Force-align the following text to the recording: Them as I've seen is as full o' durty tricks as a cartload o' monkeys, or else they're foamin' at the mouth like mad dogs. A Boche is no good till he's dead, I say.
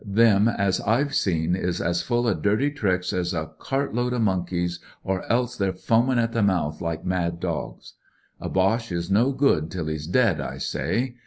Them 0.03 0.47
as 0.47 0.81
I've 0.81 1.13
seen 1.13 1.55
is 1.55 1.79
as 1.79 2.01
full 2.01 2.25
o' 2.25 2.33
durty 2.33 2.71
tricks 2.75 3.13
as 3.13 3.35
a 3.35 3.51
cartload 3.59 4.15
o' 4.15 4.17
monkeys, 4.17 4.79
or 5.03 5.31
else 5.31 5.55
they're 5.57 5.71
foamin' 5.73 6.17
at 6.17 6.31
the 6.31 6.41
mouth 6.41 6.81
like 6.81 7.05
mad 7.05 7.39
dogs. 7.39 7.93
A 8.39 8.49
Boche 8.49 8.91
is 8.91 9.11
no 9.11 9.31
good 9.31 9.69
till 9.69 9.85
he's 9.85 10.07
dead, 10.07 10.41
I 10.41 10.57
say. 10.57 11.17